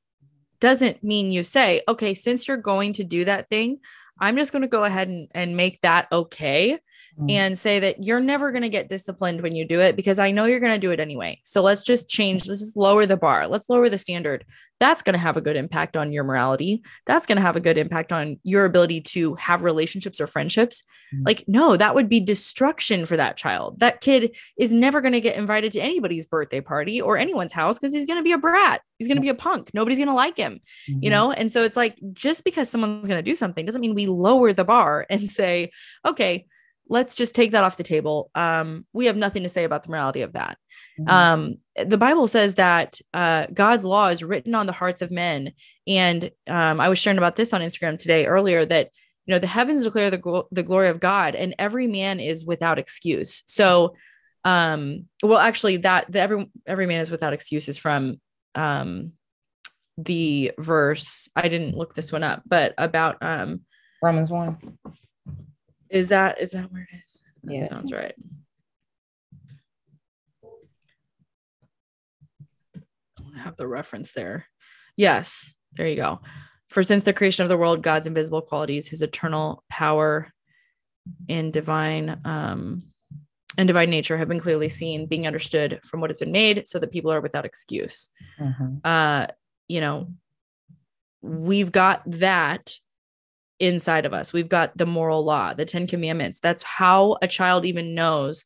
[0.59, 3.79] Doesn't mean you say, okay, since you're going to do that thing,
[4.19, 6.79] I'm just going to go ahead and, and make that okay
[7.19, 7.31] mm.
[7.31, 10.31] and say that you're never going to get disciplined when you do it because I
[10.31, 11.39] know you're going to do it anyway.
[11.43, 14.45] So let's just change, let's just lower the bar, let's lower the standard.
[14.81, 16.83] That's going to have a good impact on your morality.
[17.05, 20.83] That's going to have a good impact on your ability to have relationships or friendships.
[21.15, 21.25] Mm.
[21.25, 23.79] Like, no, that would be destruction for that child.
[23.79, 27.79] That kid is never going to get invited to anybody's birthday party or anyone's house
[27.79, 28.81] because he's going to be a brat.
[28.99, 29.71] He's going to be a punk.
[29.73, 30.99] Nobody's going to like him, mm-hmm.
[31.01, 31.31] you know?
[31.31, 34.51] And so it's like, just because someone's going to do something doesn't mean we lower
[34.51, 35.71] the bar and say,
[36.05, 36.47] okay,
[36.87, 38.29] let's just take that off the table.
[38.35, 40.57] Um, we have nothing to say about the morality of that.
[40.99, 41.09] Mm-hmm.
[41.09, 45.53] Um, the Bible says that uh, God's law is written on the hearts of men.
[45.87, 48.91] And um, I was sharing about this on Instagram today earlier that,
[49.25, 52.77] you know, the heavens declare the, the glory of God and every man is without
[52.77, 53.43] excuse.
[53.47, 53.95] So,
[54.43, 58.21] um, well, actually that the every, every man is without excuse is from,
[58.53, 59.13] um,
[59.97, 63.61] the verse, I didn't look this one up, but about, um,
[64.03, 64.77] Romans one.
[65.95, 67.23] Is that is that where it is?
[67.43, 67.69] That yeah.
[67.69, 68.13] sounds right.
[73.17, 74.45] I want to have the reference there.
[74.97, 76.19] Yes, there you go.
[76.67, 80.33] For since the creation of the world, God's invisible qualities, his eternal power
[81.29, 82.83] and divine um
[83.57, 86.77] and divine nature have been clearly seen, being understood from what has been made, so
[86.77, 88.09] that people are without excuse.
[88.37, 88.79] Mm-hmm.
[88.83, 89.27] Uh,
[89.69, 90.11] you know,
[91.21, 92.75] we've got that
[93.59, 94.33] inside of us.
[94.33, 96.39] We've got the moral law, the 10 commandments.
[96.39, 98.45] That's how a child even knows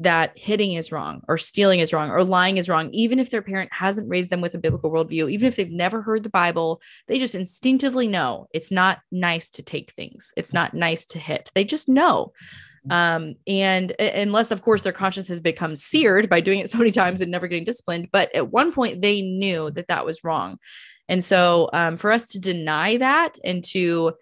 [0.00, 3.42] that hitting is wrong or stealing is wrong or lying is wrong, even if their
[3.42, 6.80] parent hasn't raised them with a biblical worldview, even if they've never heard the Bible,
[7.08, 10.32] they just instinctively know it's not nice to take things.
[10.36, 11.50] It's not nice to hit.
[11.54, 12.32] They just know.
[12.90, 16.92] Um, and unless, of course, their conscience has become seared by doing it so many
[16.92, 20.58] times and never getting disciplined, but at one point they knew that that was wrong.
[21.08, 24.12] And so, um, for us to deny that and to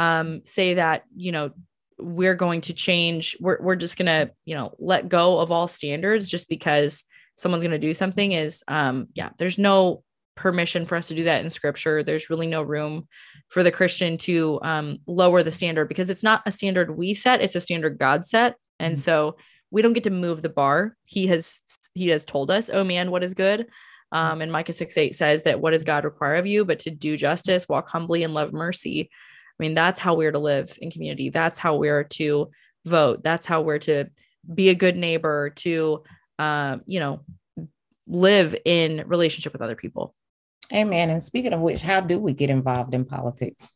[0.00, 1.50] um, say that, you know,
[1.98, 5.68] we're going to change, we're, we're just going to, you know, let go of all
[5.68, 7.04] standards just because
[7.36, 10.02] someone's going to do something is, um, yeah, there's no
[10.36, 12.02] permission for us to do that in scripture.
[12.02, 13.08] There's really no room
[13.48, 17.42] for the Christian to um, lower the standard because it's not a standard we set,
[17.42, 18.54] it's a standard God set.
[18.78, 19.00] And mm-hmm.
[19.00, 19.36] so
[19.70, 20.96] we don't get to move the bar.
[21.04, 21.60] He has
[21.92, 23.66] he has told us, oh man, what is good.
[24.12, 26.90] Um, and Micah 6 8 says that what does God require of you but to
[26.90, 29.10] do justice, walk humbly, and love mercy.
[29.60, 31.28] I mean, that's how we're to live in community.
[31.28, 32.50] That's how we're to
[32.86, 33.22] vote.
[33.22, 34.06] That's how we're to
[34.54, 36.02] be a good neighbor, to,
[36.38, 37.20] um, you know,
[38.06, 40.14] live in relationship with other people.
[40.72, 41.10] Amen.
[41.10, 43.68] And speaking of which, how do we get involved in politics?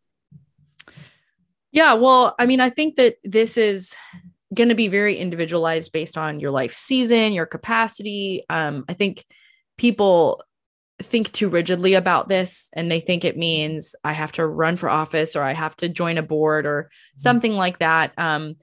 [1.70, 3.94] Yeah, well, I mean, I think that this is
[4.55, 8.47] going to be very individualized based on your life season, your capacity.
[8.49, 9.23] Um, I think
[9.77, 10.42] people
[11.03, 14.89] think too rigidly about this and they think it means I have to run for
[14.89, 17.19] office or I have to join a board or mm-hmm.
[17.21, 18.13] something like that.
[18.17, 18.57] Um,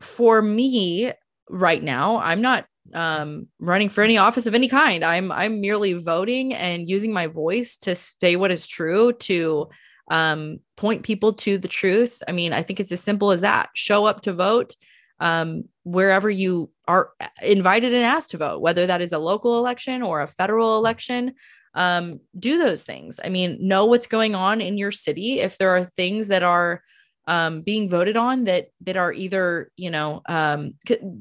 [0.00, 1.12] for me
[1.48, 5.04] right now, I'm not um, running for any office of any kind.
[5.04, 9.68] I'm I'm merely voting and using my voice to say what is true to
[10.10, 12.22] um, point people to the truth.
[12.26, 13.70] I mean, I think it's as simple as that.
[13.74, 14.74] Show up to vote
[15.20, 17.10] um, wherever you are
[17.42, 21.34] invited and asked to vote, whether that is a local election or a federal election.
[21.74, 23.20] Um, do those things.
[23.22, 25.40] I mean, know what's going on in your city.
[25.40, 26.82] If there are things that are
[27.28, 30.74] um, being voted on that that are either you know um,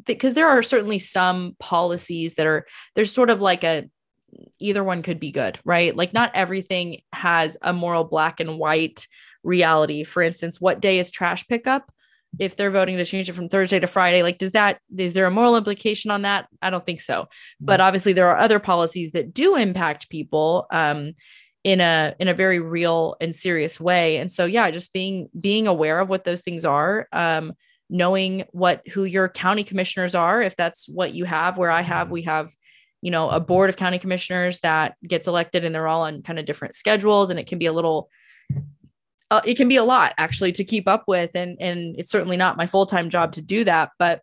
[0.06, 3.90] because c- there are certainly some policies that are there's sort of like a
[4.60, 5.96] either one could be good, right?
[5.96, 9.08] Like not everything has a moral black and white
[9.44, 10.04] reality.
[10.04, 11.92] For instance, what day is trash pickup?
[12.40, 15.26] If they're voting to change it from Thursday to Friday, like does that is there
[15.26, 16.48] a moral implication on that?
[16.62, 17.28] I don't think so.
[17.60, 21.14] But obviously there are other policies that do impact people um,
[21.64, 24.18] in a in a very real and serious way.
[24.18, 27.54] And so yeah, just being being aware of what those things are, um,
[27.90, 31.58] knowing what who your county commissioners are, if that's what you have.
[31.58, 32.52] Where I have, we have
[33.02, 36.40] you know a board of county commissioners that gets elected and they're all on kind
[36.40, 38.10] of different schedules and it can be a little
[39.30, 42.38] uh, it can be a lot actually to keep up with and and it's certainly
[42.38, 44.22] not my full-time job to do that but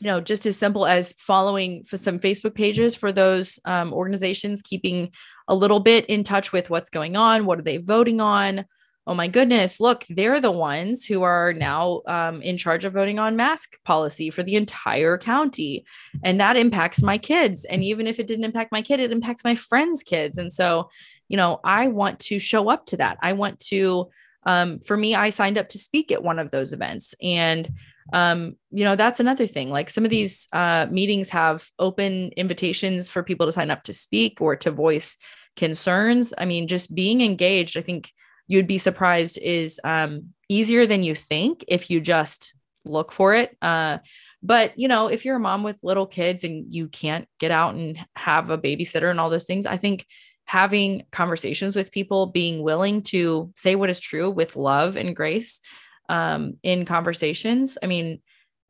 [0.00, 4.62] you know just as simple as following for some facebook pages for those um, organizations
[4.62, 5.10] keeping
[5.48, 7.46] a little bit in touch with what's going on.
[7.46, 8.66] What are they voting on?
[9.08, 13.18] oh my goodness, look, they're the ones who are now um, in charge of voting
[13.18, 15.86] on mask policy for the entire county.
[16.22, 17.64] And that impacts my kids.
[17.64, 20.36] And even if it didn't impact my kid, it impacts my friends' kids.
[20.36, 20.90] And so,
[21.28, 23.18] you know, I want to show up to that.
[23.22, 24.08] I want to,
[24.44, 27.14] um, for me, I signed up to speak at one of those events.
[27.22, 27.70] And,
[28.12, 29.70] um, you know, that's another thing.
[29.70, 33.92] Like some of these uh, meetings have open invitations for people to sign up to
[33.92, 35.18] speak or to voice
[35.56, 36.32] concerns.
[36.38, 38.10] I mean, just being engaged, I think
[38.46, 42.54] you'd be surprised is um, easier than you think if you just
[42.84, 43.54] look for it.
[43.60, 43.98] Uh,
[44.42, 47.74] but you know, if you're a mom with little kids and you can't get out
[47.74, 50.06] and have a babysitter and all those things, I think
[50.48, 55.60] having conversations with people, being willing to say what is true with love and grace
[56.08, 57.76] um, in conversations.
[57.82, 58.22] I mean,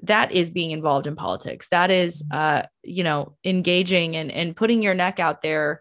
[0.03, 1.69] that is being involved in politics.
[1.69, 5.81] That is, uh, you know, engaging and and putting your neck out there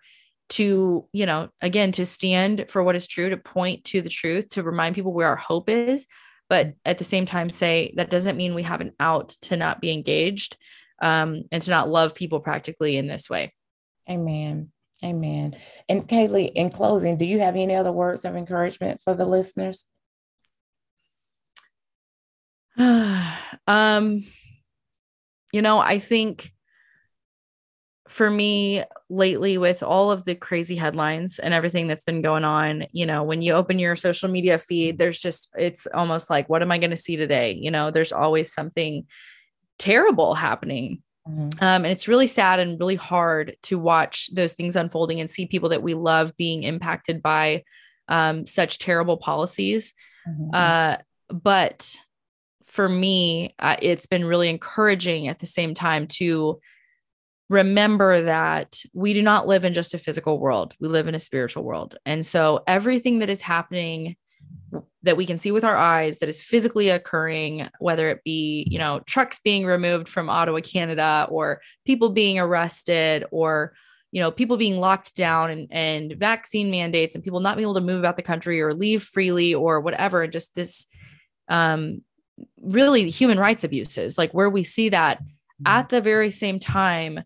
[0.49, 4.49] to, you know, again, to stand for what is true, to point to the truth,
[4.49, 6.05] to remind people where our hope is,
[6.47, 9.81] but at the same time say that doesn't mean we have an out to not
[9.81, 10.57] be engaged
[11.01, 13.51] um, and to not love people practically in this way.
[14.07, 14.71] Amen.
[15.03, 15.55] Amen.
[15.87, 19.85] And Kaylee, in closing, do you have any other words of encouragement for the listeners?
[22.77, 24.23] um,
[25.53, 26.51] you know, I think
[28.07, 32.85] for me lately with all of the crazy headlines and everything that's been going on
[32.91, 36.61] you know when you open your social media feed there's just it's almost like what
[36.61, 39.05] am i going to see today you know there's always something
[39.77, 41.63] terrible happening mm-hmm.
[41.63, 45.45] um, and it's really sad and really hard to watch those things unfolding and see
[45.45, 47.63] people that we love being impacted by
[48.07, 49.93] um, such terrible policies
[50.27, 50.49] mm-hmm.
[50.53, 50.97] uh,
[51.29, 51.95] but
[52.65, 56.59] for me uh, it's been really encouraging at the same time to
[57.49, 61.19] remember that we do not live in just a physical world, we live in a
[61.19, 61.95] spiritual world.
[62.05, 64.15] And so everything that is happening
[65.03, 68.77] that we can see with our eyes that is physically occurring whether it be you
[68.77, 73.73] know trucks being removed from Ottawa Canada or people being arrested or
[74.11, 77.73] you know people being locked down and, and vaccine mandates and people not being able
[77.75, 80.87] to move about the country or leave freely or whatever and just this
[81.49, 82.01] um
[82.61, 85.67] really human rights abuses like where we see that mm-hmm.
[85.67, 87.23] at the very same time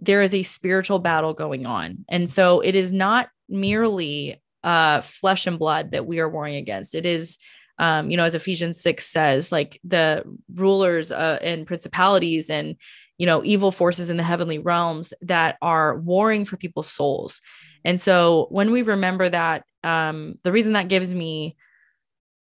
[0.00, 2.04] there is a spiritual battle going on.
[2.08, 6.94] And so it is not merely uh, flesh and blood that we are warring against.
[6.94, 7.38] It is,
[7.78, 12.76] um, you know, as Ephesians 6 says, like the rulers uh, and principalities and,
[13.18, 17.40] you know, evil forces in the heavenly realms that are warring for people's souls.
[17.84, 21.56] And so when we remember that, um, the reason that gives me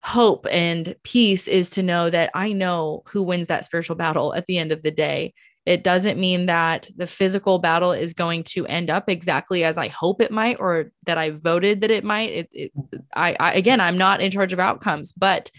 [0.03, 4.45] hope and peace is to know that I know who wins that spiritual battle at
[4.45, 5.33] the end of the day.
[5.69, 9.87] It doesn't mean that the physical battle is going to end up exactly as I
[9.87, 12.31] hope it might or that I voted that it might.
[12.31, 12.71] It, it
[13.15, 15.51] I, I again, I'm not in charge of outcomes, but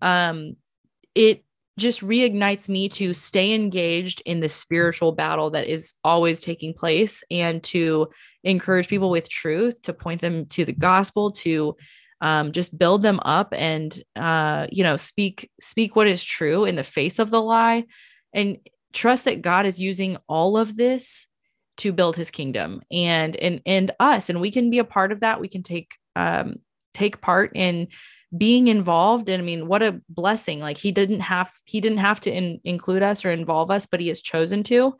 [0.00, 0.56] um,
[1.14, 1.44] it
[1.76, 7.22] just reignites me to stay engaged in the spiritual battle that is always taking place
[7.30, 8.08] and to
[8.44, 11.76] encourage people with truth, to point them to the gospel, to
[12.22, 16.76] um, just build them up and uh, you know speak speak what is true in
[16.76, 17.84] the face of the lie
[18.32, 18.56] and
[18.92, 21.26] trust that God is using all of this
[21.78, 25.20] to build his kingdom and and and us and we can be a part of
[25.20, 25.40] that.
[25.40, 26.56] We can take um
[26.92, 27.88] take part in
[28.36, 29.28] being involved.
[29.28, 30.60] And i mean what a blessing.
[30.60, 34.00] Like he didn't have he didn't have to in, include us or involve us but
[34.00, 34.96] he has chosen to.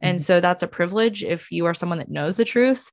[0.00, 0.22] And mm-hmm.
[0.22, 1.22] so that's a privilege.
[1.22, 2.90] If you are someone that knows the truth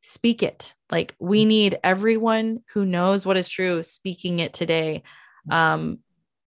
[0.00, 0.74] speak it.
[0.90, 1.48] Like we mm-hmm.
[1.48, 5.02] need everyone who knows what is true speaking it today
[5.50, 5.98] um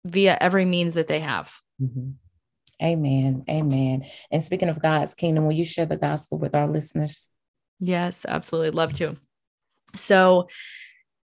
[0.06, 1.56] via every means that they have.
[1.82, 2.12] Mm-hmm.
[2.84, 3.44] Amen.
[3.50, 4.06] Amen.
[4.32, 7.30] And speaking of God's kingdom, will you share the gospel with our listeners?
[7.80, 8.72] Yes, absolutely.
[8.72, 9.16] Love to.
[9.96, 10.48] So,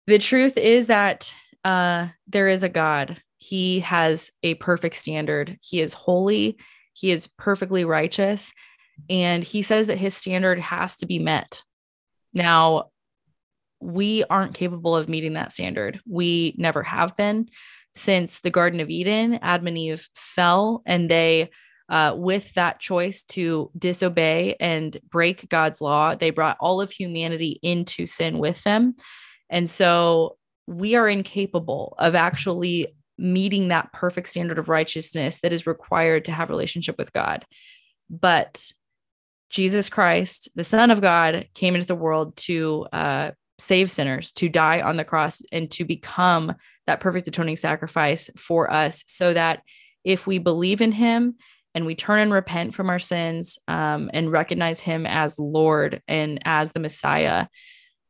[0.06, 1.32] the truth is that
[1.64, 3.20] uh, there is a God.
[3.36, 5.58] He has a perfect standard.
[5.60, 6.58] He is holy.
[6.94, 8.52] He is perfectly righteous.
[9.08, 11.62] And he says that his standard has to be met.
[12.32, 12.90] Now,
[13.80, 16.00] we aren't capable of meeting that standard.
[16.06, 17.48] We never have been
[17.94, 21.50] since the Garden of Eden, Adam and Eve fell, and they,
[21.88, 27.58] uh, with that choice to disobey and break God's law, they brought all of humanity
[27.62, 28.94] into sin with them.
[29.50, 30.36] And so
[30.66, 36.32] we are incapable of actually meeting that perfect standard of righteousness that is required to
[36.32, 37.44] have relationship with God.
[38.08, 38.70] But
[39.50, 44.48] Jesus Christ, the Son of God, came into the world to uh, save sinners, to
[44.48, 46.54] die on the cross, and to become
[46.86, 49.62] that perfect atoning sacrifice for us so that
[50.04, 51.36] if we believe in him
[51.74, 56.40] and we turn and repent from our sins um, and recognize him as Lord and
[56.44, 57.46] as the Messiah,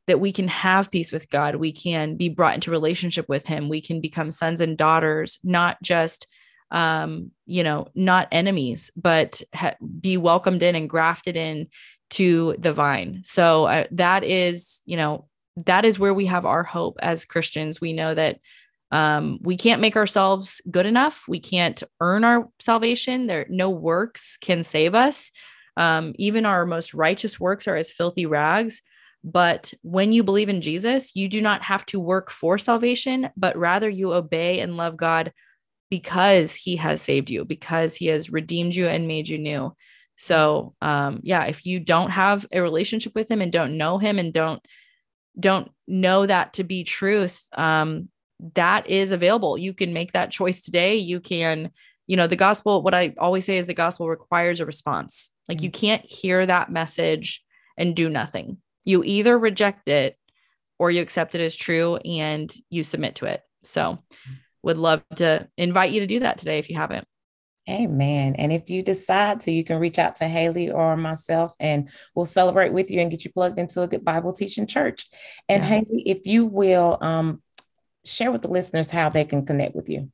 [0.09, 1.57] that we can have peace with God.
[1.57, 3.69] We can be brought into relationship with Him.
[3.69, 6.27] We can become sons and daughters, not just,
[6.71, 11.69] um, you know, not enemies, but ha- be welcomed in and grafted in
[12.11, 13.21] to the vine.
[13.23, 15.29] So uh, that is, you know,
[15.67, 17.81] that is where we have our hope as Christians.
[17.81, 18.39] We know that
[18.91, 21.25] um, we can't make ourselves good enough.
[21.29, 23.27] We can't earn our salvation.
[23.27, 25.31] There, no works can save us.
[25.77, 28.81] Um, even our most righteous works are as filthy rags.
[29.25, 33.57] But when you believe in Jesus, you do not have to work for salvation, but
[33.57, 35.33] rather you obey and love God
[35.91, 39.75] because he has saved you, because he has redeemed you and made you new.
[40.17, 44.19] So, um, yeah, if you don't have a relationship with him and don't know him
[44.19, 44.61] and don't
[45.39, 48.09] don't know that to be truth, um,
[48.55, 49.59] that is available.
[49.59, 50.97] You can make that choice today.
[50.97, 51.71] You can,
[52.07, 52.83] you know, the gospel.
[52.83, 55.31] What I always say is the gospel requires a response.
[55.49, 55.75] Like you mm.
[55.75, 57.43] can't hear that message
[57.77, 58.59] and do nothing
[58.89, 60.17] you either reject it
[60.79, 63.43] or you accept it as true and you submit to it.
[63.63, 63.99] So,
[64.63, 67.07] would love to invite you to do that today if you haven't.
[67.69, 68.35] Amen.
[68.37, 72.25] And if you decide to, you can reach out to Haley or myself and we'll
[72.25, 75.07] celebrate with you and get you plugged into a good Bible teaching church.
[75.49, 75.69] And yeah.
[75.69, 77.43] Haley, if you will um,
[78.07, 80.11] share with the listeners how they can connect with you.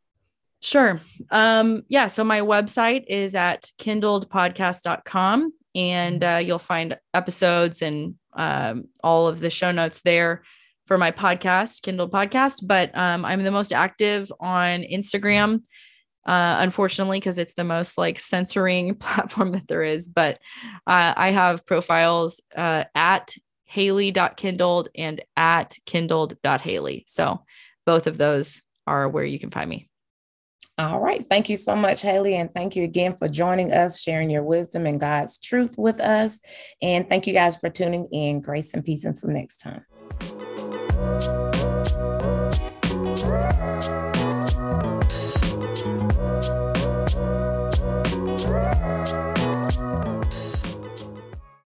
[0.60, 1.00] Sure.
[1.30, 2.08] Um, yeah.
[2.08, 9.38] So my website is at kindledpodcast.com and uh, you'll find episodes and um, all of
[9.40, 10.42] the show notes there
[10.86, 12.66] for my podcast, Kindled podcast.
[12.66, 15.62] But um, I'm the most active on Instagram,
[16.26, 20.08] uh, unfortunately, because it's the most like censoring platform that there is.
[20.08, 20.38] But
[20.86, 27.04] uh, I have profiles uh, at haley.kindled and at kindled.haley.
[27.06, 27.42] So
[27.86, 29.88] both of those are where you can find me.
[30.76, 31.24] All right.
[31.24, 32.34] Thank you so much, Haley.
[32.34, 36.40] And thank you again for joining us, sharing your wisdom and God's truth with us.
[36.82, 38.40] And thank you guys for tuning in.
[38.40, 39.84] Grace and peace until next time.